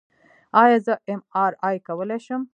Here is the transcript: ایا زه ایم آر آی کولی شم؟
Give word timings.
ایا 0.61 0.77
زه 0.85 0.93
ایم 1.07 1.21
آر 1.43 1.53
آی 1.67 1.77
کولی 1.87 2.19
شم؟ 2.25 2.41